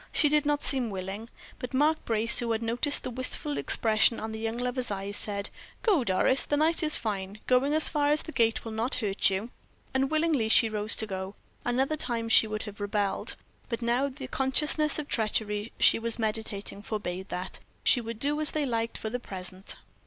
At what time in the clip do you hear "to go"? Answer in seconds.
10.95-11.35